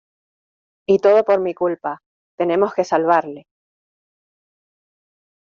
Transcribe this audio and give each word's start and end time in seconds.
Y 0.87 0.97
todo 0.97 1.23
por 1.23 1.41
mi 1.41 1.53
culpa. 1.53 2.01
Tenemos 2.35 2.73
que 2.73 2.83
salvarle. 2.83 3.45